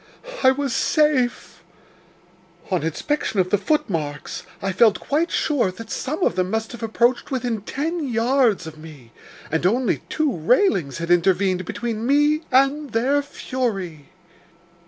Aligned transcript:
I 0.41 0.49
was 0.49 0.75
safe. 0.75 1.61
On 2.71 2.81
inspection 2.81 3.39
of 3.39 3.51
the 3.51 3.57
footmarks, 3.59 4.41
I 4.59 4.71
felt 4.71 4.99
quite 4.99 5.29
sure 5.29 5.69
that 5.73 5.91
some 5.91 6.23
of 6.23 6.35
them 6.35 6.49
must 6.49 6.71
have 6.71 6.81
approached 6.81 7.29
within 7.29 7.61
ten 7.61 8.07
yards 8.07 8.65
of 8.65 8.79
me, 8.79 9.11
and 9.51 9.63
only 9.63 10.01
two 10.09 10.35
railings 10.35 10.97
had 10.97 11.11
intervened 11.11 11.65
between 11.65 12.07
me 12.07 12.41
and 12.51 12.89
their 12.93 13.21
fury. 13.21 14.09